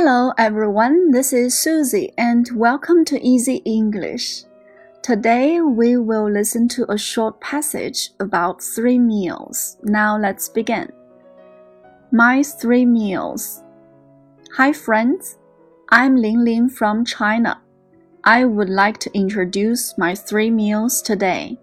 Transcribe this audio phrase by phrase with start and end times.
[0.00, 4.44] Hello everyone, this is Susie and welcome to Easy English.
[5.02, 9.76] Today we will listen to a short passage about three meals.
[9.82, 10.92] Now let's begin.
[12.12, 13.64] My three meals.
[14.56, 15.36] Hi friends,
[15.88, 17.60] I'm Ling Ling from China.
[18.22, 21.58] I would like to introduce my three meals today.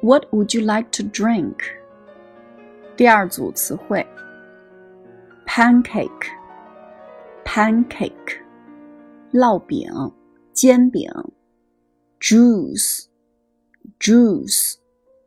[0.00, 1.58] What would you like to drink?
[2.96, 4.04] 第二组词汇，
[5.46, 8.40] pancake，pancake。
[9.32, 9.90] 烙饼、
[10.52, 11.10] 煎饼，
[12.20, 13.08] juice，juice，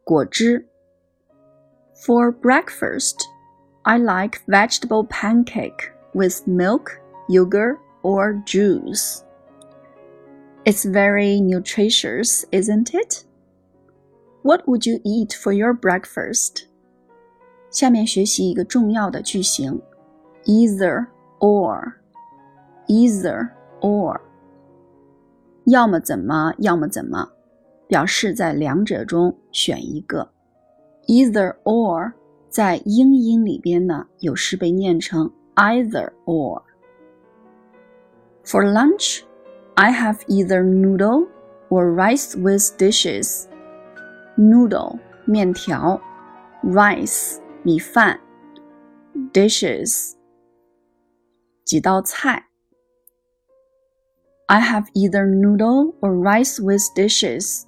[0.04, 0.68] 果汁。
[2.06, 3.28] For breakfast,
[3.84, 9.24] I like vegetable pancake with milk, yogurt, or juice.
[10.64, 13.26] It's very nutritious, isn't it?
[14.44, 16.68] What would you eat for your breakfast?
[17.70, 19.82] 下面学习一个重要的句型：
[20.46, 21.08] either
[21.40, 21.94] or,
[22.88, 23.50] either
[23.82, 24.20] or，
[25.66, 27.30] 要么怎么，要么怎么，
[27.88, 30.30] 表示在两者中选一个。
[31.08, 32.14] Either or
[32.50, 39.22] 在英音里边呢，有时被念成 either or。For lunch,
[39.76, 41.28] I have either noodle
[41.70, 43.46] or rice with dishes.
[44.38, 46.00] Noodle 面条，
[46.64, 48.20] rice 米饭，
[49.34, 50.14] dishes
[51.66, 52.46] 几道菜。
[54.52, 57.64] I have either noodle or rice with dishes.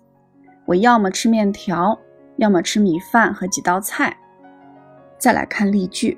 [0.66, 2.00] 我要么吃面条，
[2.38, 4.16] 要么吃米饭和几道菜。
[5.18, 6.18] 再来看例句：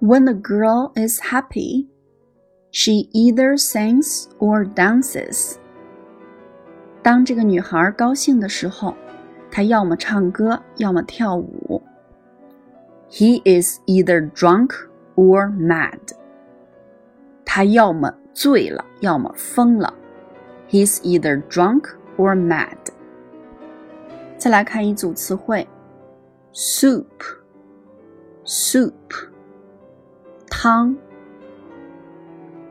[0.00, 1.88] When a girl is happy,
[2.70, 5.56] she either sings or dances.
[7.02, 8.94] 当这个女孩高兴的时候，
[9.50, 11.82] 她要么唱歌，要么跳舞。
[13.10, 14.70] He is either drunk
[15.16, 15.98] or mad.
[17.44, 19.92] 他要么 醉了，要么疯了。
[20.68, 22.76] He's either drunk or mad。
[24.38, 25.68] 再来看一组词汇：
[26.52, 28.92] soup，soup，
[30.48, 30.94] 汤；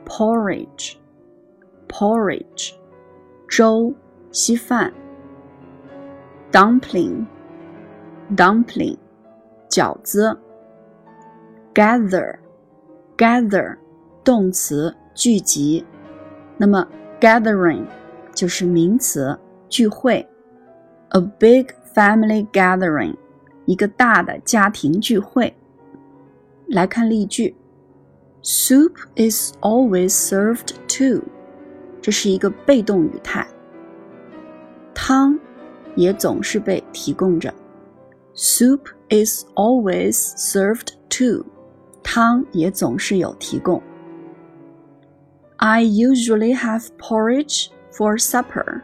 [0.05, 2.73] porridge，porridge，
[3.47, 3.93] 粥、
[4.31, 4.91] 稀饭；
[6.51, 8.97] dumpling，dumpling，
[9.69, 10.35] 饺子；
[11.73, 13.77] gather，gather，
[14.23, 14.95] 动词。
[15.16, 15.82] 聚集，
[16.58, 16.86] 那么
[17.18, 17.86] gathering
[18.34, 20.24] 就是名词，聚会。
[21.08, 23.16] A big family gathering，
[23.64, 25.56] 一个大的家庭聚会。
[26.66, 27.56] 来看例句
[28.42, 31.24] ：Soup is always served to，
[32.02, 33.46] 这是一个被动语态。
[34.94, 35.38] 汤
[35.94, 37.54] 也总是被提供着。
[38.34, 41.46] Soup is always served to，
[42.02, 43.82] 汤也总是有提供。
[45.57, 48.81] I usually have porridge for supper.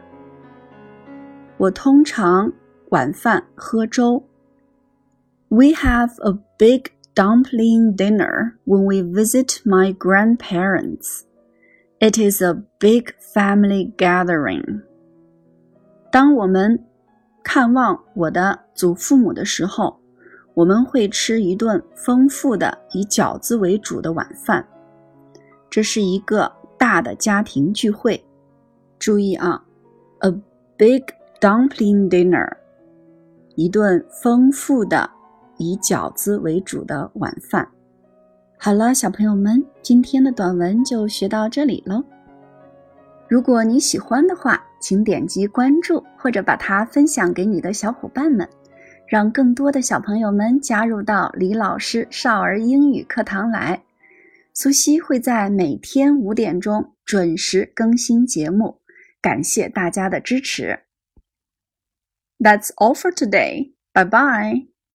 [1.56, 2.52] 我通常
[2.90, 4.22] 晚饭喝粥。
[5.48, 11.22] We have a big dumpling dinner when we visit my grandparents.
[11.98, 14.82] It is a big family gathering.
[16.12, 16.84] 当我们
[17.42, 19.98] 看望我的祖父母的时候，
[20.54, 24.64] 我们会吃一顿丰富的以饺子为主的晚饭。
[25.68, 26.52] 这是一个
[26.83, 28.21] 大的家庭聚会。
[28.99, 29.63] 注意啊
[30.19, 30.29] ，a
[30.75, 31.01] big
[31.39, 32.45] dumpling dinner，
[33.55, 35.09] 一顿丰富的
[35.55, 37.65] 以饺子为主的晚饭。
[38.59, 42.03] 好了，小朋友们，今天的短文就学到这里喽。
[43.29, 48.45] 如果你喜欢的话，请点击关注或者把它分享给你的小伙伴们，
[49.07, 53.81] 让更多的小朋友们加入到李老师少儿英语课堂来。
[54.53, 58.81] 苏西会在每天五点钟准时更新节目，
[59.21, 60.83] 感谢大家的支持。
[62.37, 63.73] That's all for today.
[63.93, 64.72] Bye bye.